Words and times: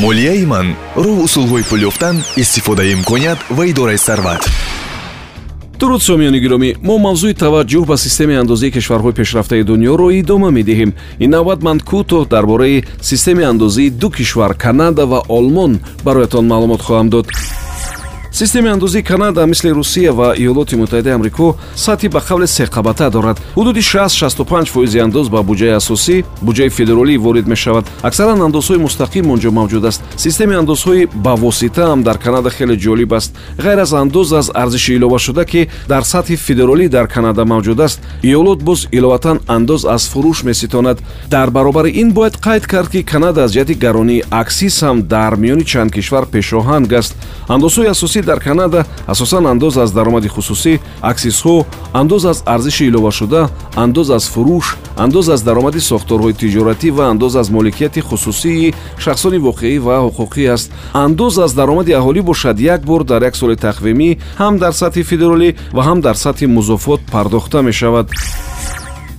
молияи 0.00 0.44
ман 0.46 0.66
роҳ 0.96 1.16
усулҳои 1.26 1.64
пул 1.68 1.82
ёфтан 1.90 2.16
истифодаи 2.36 2.92
имконият 2.92 3.38
ва 3.50 3.66
идораи 3.66 3.98
сарват. 3.98 4.42
Дуруд 5.78 6.02
сомиёни 6.02 6.38
гиромӣ 6.44 6.70
мо 6.88 6.94
мавзӯи 7.06 7.34
таваҷҷӯҳ 7.42 7.84
ба 7.90 7.96
системаи 7.96 8.40
андозии 8.42 8.70
кишварҳои 8.76 9.18
пешрафтаи 9.20 9.62
дунёро 9.70 10.06
идома 10.20 10.50
медиҳем. 10.58 10.90
Ин 11.24 11.30
навбат 11.30 11.60
ман 11.66 11.78
кӯтоҳ 11.90 12.28
дар 12.28 12.44
бораи 12.46 12.84
системаи 13.00 13.44
андозии 13.52 13.90
ду 13.90 14.08
кишвар 14.10 14.54
канада 14.54 15.04
ва 15.06 15.20
олмон. 15.28 15.80
Бароятон 16.04 16.46
маълумот 16.46 16.82
хоҳам 16.86 17.08
дод 17.08 17.26
системаи 18.32 18.72
андозии 18.72 19.02
канада 19.02 19.46
мисли 19.46 19.70
русия 19.70 20.12
ва 20.12 20.34
иёлоти 20.36 20.74
муттаҳидаи 20.74 21.12
амрико 21.12 21.56
сатҳи 21.76 22.08
ба 22.08 22.20
қавле 22.28 22.46
сеқабата 22.46 23.10
дорад. 23.10 23.38
Ҳудуди 23.56 23.82
665 23.82 24.70
фоизи 24.70 24.98
андоз 24.98 25.28
ба 25.28 25.42
буҷаи 25.42 25.76
асосӣ 25.76 26.24
буҷаи 26.42 26.68
федеролӣ 26.68 27.18
ворид 27.18 27.46
мешавад. 27.46 27.84
Аксаран 28.02 28.40
андозҳои 28.40 28.78
мустақим 28.78 29.30
он 29.30 29.38
ҷо 29.40 29.50
мавҷуд 29.50 29.84
аст. 29.84 30.02
Системаи 30.16 30.56
андозҳои 30.56 31.08
ба 31.14 31.34
восита 31.34 31.84
ҳам 31.90 32.02
дар 32.02 32.18
канада 32.18 32.50
хеле 32.50 32.76
ҷолиб 32.76 33.12
аст. 33.12 33.36
Ғайр 33.58 33.80
аз 33.80 33.92
андоз 33.92 34.32
аз 34.32 34.50
арзиши 34.54 34.94
иловашуда 34.94 35.44
ки 35.44 35.68
дар 35.88 36.02
сатҳи 36.02 36.36
федеролӣ 36.36 36.88
дар 36.88 37.08
канада 37.08 37.42
мавҷуд 37.44 37.80
аст. 37.80 38.00
Иёлот 38.22 38.62
боз 38.62 38.88
иловатан 38.92 39.40
андоз 39.46 39.84
аз 39.84 40.08
фурӯш 40.12 40.44
меситонад. 40.44 40.98
Дар 41.30 41.50
баробари 41.50 41.90
ин 41.90 42.12
бояд 42.12 42.36
қайд 42.36 42.64
кард 42.66 42.88
ки 42.88 43.02
канада 43.02 43.44
аз 43.44 43.52
ҷиҳати 43.52 43.74
гаронии 43.74 44.24
аксис 44.30 44.82
ҳам 44.82 45.02
дар 45.02 45.32
миёни 45.36 45.64
чанд 45.64 45.92
кишвар 45.92 46.24
пешоҳанг 46.32 46.92
аст. 46.92 47.14
Андозҳои 47.48 47.86
асосӣ 47.86 48.21
дар 48.24 48.40
канада 48.40 48.84
асосан 49.06 49.46
андоз 49.46 49.76
аз 49.76 49.92
даромади 49.92 50.28
хусусӣ 50.28 50.80
аксисҳо 51.02 51.64
андоз 51.92 52.24
аз 52.24 52.42
арзиши 52.46 52.84
иловашуда 52.86 53.48
андоз 53.76 54.10
аз 54.10 54.24
фурӯш 54.32 54.76
андоз 54.96 55.28
аз 55.28 55.42
даромади 55.42 55.80
сохторҳои 55.80 56.34
тиҷоратӣ 56.40 56.90
ва 56.90 57.04
андоз 57.12 57.36
аз 57.36 57.48
моликияти 57.50 58.00
хусусии 58.00 58.74
шахсони 58.98 59.38
воқеӣ 59.38 59.78
ва 59.86 59.94
ҳуқуқӣ 60.06 60.44
аст. 60.54 60.72
андоз 60.92 61.38
аз 61.38 61.52
даромади 61.54 61.92
аҳолӣ 61.92 62.22
бошад 62.22 62.60
як 62.60 62.80
бор 62.84 63.04
дар 63.04 63.22
як 63.22 63.36
соли 63.36 63.56
тақвимӣ 63.56 64.18
ҳам 64.40 64.54
дар 64.58 64.72
сатҳи 64.72 65.02
федералӣ 65.10 65.48
ва 65.76 65.82
ҳам 65.88 66.00
дар 66.00 66.16
сатҳи 66.24 66.46
музофот 66.46 67.00
пардохта 67.12 67.62
мешавад 67.62 68.06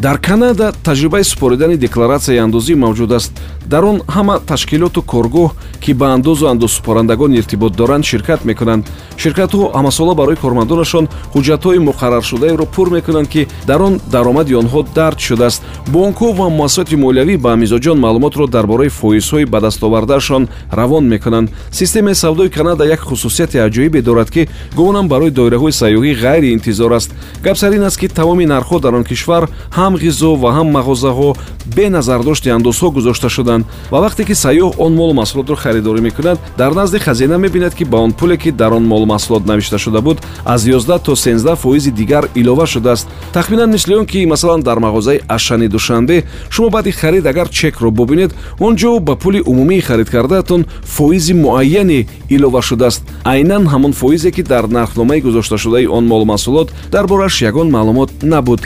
дар 0.00 0.18
канада 0.18 0.72
таҷрибаи 0.84 1.24
супоридани 1.24 1.76
декларатсияи 1.76 2.38
андозӣ 2.38 2.74
мавҷуд 2.74 3.12
аст. 3.12 3.32
Дар 3.66 3.84
он 3.84 4.00
ҳама 4.08 4.40
ташкилоту 4.46 5.02
коргоҳ 5.02 5.50
ки 5.80 5.92
ба 5.92 6.06
андозу 6.16 6.46
андозсупорандагон 6.46 7.32
иртибот 7.34 7.76
доранд 7.76 8.04
ширкат 8.04 8.44
мекунанд. 8.44 8.84
Ширкатҳо 9.16 9.72
ҳамасола 9.78 10.14
барои 10.14 10.36
кормандонашон 10.36 11.08
ҳуҷҷатҳои 11.34 11.78
муқарраршудаеро 11.88 12.66
пур 12.74 12.90
мекунанд 12.90 13.28
ки 13.28 13.46
дар 13.66 13.80
он 13.82 14.00
даромади 14.12 14.54
онҳо 14.54 14.80
дард 14.94 15.18
шудааст. 15.18 15.62
Бонкҳо 15.92 16.32
ва 16.38 16.48
муассисоти 16.48 16.96
молиявӣ 16.96 17.36
ба 17.36 17.56
мизоҷон 17.56 17.98
маълумотро 17.98 18.46
дар 18.46 18.66
бораи 18.66 18.88
фоизҳои 18.88 19.44
ба 19.44 19.60
дастовардаашон 19.60 20.48
равон 20.72 21.04
мекунанд. 21.04 21.50
Системаи 21.70 22.14
савдои 22.14 22.48
канада 22.48 22.84
як 22.86 23.00
хусусияти 23.00 23.58
аҷоибе 23.58 24.02
дорад 24.02 24.30
ки 24.30 24.48
гумонам 24.76 25.08
барои 25.08 25.30
доираҳои 25.30 25.72
сайёҳӣ 25.72 26.12
ғайриинтизор 26.24 26.92
аст. 26.92 27.10
Гап 27.44 27.56
сар 27.58 27.72
ин 27.72 27.82
аст 27.82 27.98
ки 28.00 28.08
тамоми 28.08 28.46
нархҳо 28.46 28.80
дар 28.80 28.94
он 28.94 29.04
кишвар 29.04 29.48
ҳам 29.70 29.89
ғизо 29.96 30.36
ва 30.42 30.50
ҳам 30.56 30.68
мағозаҳо 30.76 31.36
беназардошти 31.76 32.48
андозҳо 32.50 32.90
гузошта 32.90 33.28
шуданд. 33.28 33.66
Ва 33.90 33.98
вақте 34.08 34.24
ки 34.24 34.34
сайёҳ 34.34 34.74
он 34.78 34.94
молу 34.94 35.14
маҳсулотро 35.14 35.56
харидорӣ 35.56 36.00
мекунад 36.00 36.38
дар 36.58 36.72
назди 36.74 36.98
хазина 36.98 37.38
мебинад 37.38 37.74
ки 37.74 37.84
ба 37.84 37.98
он 37.98 38.12
пуле 38.12 38.36
ки 38.36 38.50
дар 38.50 38.72
он 38.72 38.84
молу 38.86 39.06
маҳсулот 39.06 39.46
навишта 39.46 39.78
шуда 39.78 40.00
буд 40.00 40.18
аз 40.44 40.64
11 40.64 41.02
то 41.02 41.14
13 41.14 41.56
фоизи 41.56 41.90
дигар 41.90 42.28
илова 42.34 42.66
шудааст. 42.66 43.08
Тахминан 43.32 43.70
мисли 43.70 43.94
он 43.94 44.06
ки 44.06 44.26
масалан 44.26 44.62
дар 44.62 44.78
мағозаи 44.78 45.22
ашани 45.28 45.68
душанбе 45.68 46.24
шумо 46.50 46.70
баъди 46.70 46.90
харид 46.90 47.26
агар 47.26 47.48
чекро 47.48 47.90
бубинед 47.90 48.34
он 48.58 48.76
ҷо 48.76 49.00
ба 49.00 49.16
пули 49.16 49.40
умумии 49.40 49.80
харид 49.80 50.10
кардаатон 50.10 50.66
фоизи 50.84 51.34
муайяне 51.34 52.06
илова 52.28 52.62
шудааст. 52.62 53.02
Айнан 53.24 53.66
ҳамон 53.68 53.92
фоизе 53.92 54.30
ки 54.30 54.42
дар 54.42 54.66
нархномаи 54.68 55.20
гузошташудаи 55.20 55.86
он 55.86 56.06
молу 56.06 56.24
маҳсулот 56.24 56.68
дар 56.90 57.06
бораш 57.06 57.42
ягон 57.42 57.70
маълумот 57.70 58.10
набуд 58.22 58.60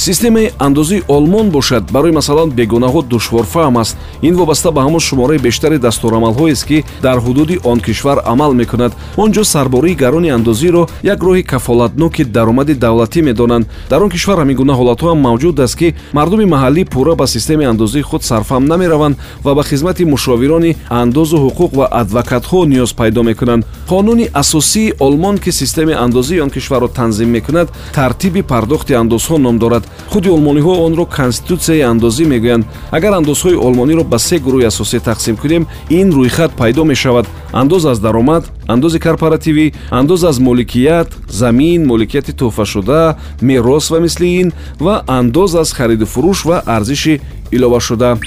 системаи 0.00 0.50
андозии 0.58 1.02
олмон 1.08 1.50
бошад. 1.50 1.84
Барои 1.92 2.10
масалан 2.10 2.50
бегонаҳо 2.50 3.02
душворфаҳм 3.02 3.76
аст. 3.76 3.96
Ин 4.22 4.34
вобаста 4.34 4.72
ба 4.72 4.80
ҳамон 4.80 5.00
шумораи 5.00 5.38
бештари 5.38 5.78
дастурамалҳоест 5.78 6.64
ки 6.68 6.84
дар 7.02 7.18
ҳудуди 7.18 7.60
он 7.64 7.80
кишвар 7.80 8.22
амал 8.24 8.52
мекунад. 8.54 8.92
Он 9.16 9.30
ҷо 9.32 9.44
сарбории 9.44 9.94
гарони 9.94 10.30
андозиро 10.30 10.88
як 11.02 11.20
роҳи 11.20 11.42
кафолатноки 11.42 12.24
даромади 12.24 12.74
давлатӣ 12.74 13.20
медонанд. 13.22 13.66
Дар 13.90 14.02
он 14.02 14.10
кишвар 14.10 14.38
ҳамин 14.38 14.56
гуна 14.56 14.72
ҳолатҳо 14.72 15.06
ҳам 15.12 15.20
мавҷуд 15.28 15.60
аст 15.60 15.76
ки 15.76 15.94
мардуми 16.12 16.46
маҳаллӣ 16.54 16.84
пурра 16.92 17.14
ба 17.14 17.26
системаи 17.26 17.66
андозии 17.66 18.02
худ 18.02 18.22
сарфам 18.22 18.64
намераванд 18.64 19.16
ва 19.44 19.54
ба 19.54 19.62
хизмати 19.62 20.04
мушовирони 20.04 20.76
андозу 20.88 21.36
ҳуқуқ 21.44 21.70
ва 21.78 21.86
адвокатҳо 22.00 22.60
ниёз 22.72 22.94
пайдо 22.94 23.22
мекунанд. 23.22 23.66
Қонуни 23.90 24.30
асосии 24.32 24.94
олмон 24.98 25.36
ки 25.38 25.50
системаи 25.50 25.94
андозии 25.94 26.40
он 26.40 26.50
кишварро 26.50 26.88
танзим 26.88 27.28
мекунад 27.28 27.68
тартиби 27.92 28.42
пардохти 28.42 28.92
андозҳо 28.94 29.38
ном 29.38 29.58
дорад 29.58 29.84
худи 30.10 30.28
олмониҳо 30.36 30.72
онро 30.86 31.04
конститутсияи 31.18 31.82
андозӣ 31.92 32.24
мегӯянд. 32.32 32.64
Агар 32.96 33.12
андозҳои 33.20 33.56
олмониро 33.66 34.04
ба 34.12 34.18
се 34.18 34.36
гурӯҳи 34.44 34.66
асосӣ 34.70 34.98
тақсим 35.10 35.36
кунем 35.42 35.66
ин 35.98 36.08
рӯйхат 36.16 36.50
пайдо 36.60 36.84
мешавад. 36.84 37.26
Андоз 37.52 37.84
аз 37.92 37.98
даромад 38.00 38.44
андози 38.74 38.98
корпоративӣ 39.06 39.72
андоз 39.90 40.24
аз 40.24 40.38
моликият 40.38 41.08
замин 41.28 41.86
моликияти 41.86 42.32
тӯҳфашуда 42.40 43.16
мерос 43.42 43.90
ва 43.90 43.98
мисли 44.00 44.26
ин 44.40 44.52
ва 44.80 45.02
андоз 45.06 45.54
аз 45.54 45.72
хариду 45.72 46.06
фурӯш 46.06 46.40
ва 46.48 46.62
арзиши 46.66 47.20
иловашуда 47.50 48.18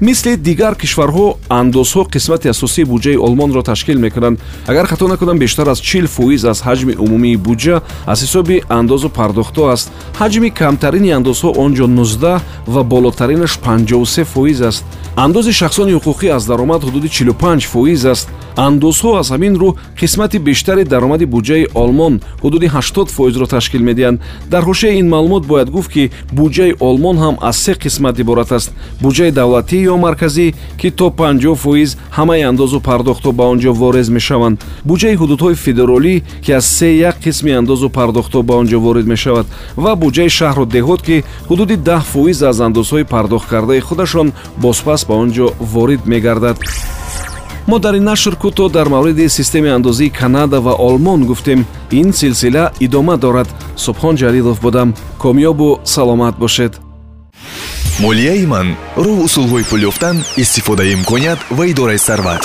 мисли 0.00 0.36
дигар 0.36 0.74
кишварҳо 0.74 1.36
андозҳо 1.48 2.02
қисмати 2.14 2.48
асосии 2.48 2.84
буҷаи 2.84 3.16
олмонро 3.16 3.62
ташкил 3.62 3.98
мекунанд. 3.98 4.38
Агар 4.66 4.86
хато 4.86 5.08
накунам 5.08 5.38
бештар 5.38 5.66
аз 5.66 5.80
чил 5.80 6.06
фоиз 6.06 6.44
аз 6.44 6.62
ҳаҷми 6.62 6.96
умумии 7.04 7.36
буҷа 7.36 7.80
аз 8.06 8.18
ҳисоби 8.24 8.62
андозу 8.68 9.08
пардохтҳо 9.08 9.64
аст. 9.74 9.90
Ҳаҷми 10.20 10.50
камтарини 10.50 11.10
андозҳо 11.18 11.48
он 11.56 11.74
ҷо 11.74 11.86
19 11.86 12.40
ва 12.66 12.82
болотаринаш 12.82 13.58
53 13.58 14.24
фоиз 14.24 14.60
аст. 14.62 14.84
Андози 15.16 15.52
шахсони 15.52 15.92
ҳуқуқӣ 15.96 16.28
аз 16.36 16.46
даромад 16.46 16.84
ҳудуди 16.84 17.08
45 17.08 17.66
фоиз 17.66 18.04
аст 18.04 18.28
андозҳо 18.56 19.10
аз 19.20 19.28
ҳамин 19.34 19.54
рӯ 19.60 19.70
қисмати 20.00 20.38
бештари 20.38 20.84
даромади 20.84 21.26
буҷаи 21.34 21.64
олмон 21.74 22.20
ҳудуди 22.42 22.66
80 22.66 23.08
фоизро 23.16 23.46
ташкил 23.46 23.82
медиҳанд. 23.88 24.20
Дар 24.50 24.62
ҳошияи 24.62 24.98
ин 25.00 25.08
маълумот 25.08 25.46
бояд 25.46 25.70
гуфт 25.70 25.90
ки 25.94 26.10
буҷаи 26.32 26.72
олмон 26.80 27.16
ҳам 27.24 27.34
аз 27.40 27.56
се 27.64 27.72
қисмат 27.72 28.20
иборат 28.20 28.52
аст. 28.52 28.72
Буҷаи 29.02 29.30
давлатӣ 29.30 29.76
ё 29.92 29.96
марказӣ 30.06 30.54
ки 30.80 30.90
то 30.90 31.10
50 31.10 31.54
фоиз 31.54 31.96
ҳамаи 32.16 32.42
андозу 32.50 32.80
пардохтҳо 32.80 33.32
ба 33.32 33.44
он 33.52 33.58
ҷо 33.58 33.72
ворез 33.72 34.08
мешаванд. 34.08 34.56
Буҷаи 34.88 35.16
ҳудудҳои 35.20 35.54
федеролӣ 35.64 36.22
ки 36.44 36.52
аз 36.52 36.66
се 36.66 36.88
як 37.08 37.16
қисми 37.24 37.52
андозу 37.60 37.88
пардохтҳо 37.98 38.42
ба 38.42 38.54
он 38.60 38.66
ҷо 38.66 38.78
ворид 38.86 39.06
мешавад 39.06 39.46
ва 39.76 39.92
буҷаи 40.02 40.30
шаҳру 40.38 40.64
деҳот 40.76 41.00
ки 41.06 41.16
ҳудуди 41.50 41.76
10 41.76 42.00
фоиз 42.12 42.42
аз 42.42 42.60
андозҳои 42.60 43.04
пардохткардаи 43.04 43.80
худашон 43.80 44.32
бозпас 44.64 45.00
ба 45.08 45.14
он 45.14 45.28
ҷо 45.36 45.46
ворид 45.72 46.02
мегардад 46.06 46.56
мо 47.66 47.78
дар 47.78 47.94
ин 47.94 48.04
нашр 48.04 48.34
кӯтоҳ 48.42 48.70
дар 48.72 48.88
мавриди 48.88 49.28
системаи 49.28 49.70
андозии 49.78 50.10
канада 50.20 50.60
ва 50.60 50.72
олмон 50.88 51.26
гуфтем 51.26 51.66
ин 51.90 52.12
силсила 52.12 52.72
идома 52.80 53.16
дорад. 53.16 53.48
Субҳон 53.76 54.14
ҷалилов 54.16 54.60
будам. 54.60 54.94
Комёбу 55.22 55.80
саломат 55.84 56.38
бошед. 56.38 56.72
Молияи 58.00 58.46
ман 58.46 58.76
роҳ 58.96 59.18
усулҳои 59.26 59.64
пул 59.70 59.82
ёфтан 59.90 60.16
истифодаи 60.36 60.92
имконият 60.96 61.38
ва 61.56 61.64
идораи 61.72 61.98
сарват 61.98 62.42